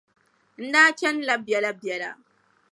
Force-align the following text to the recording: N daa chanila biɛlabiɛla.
N 0.61 0.65
daa 0.73 0.89
chanila 0.99 1.35
biɛlabiɛla. 1.45 2.11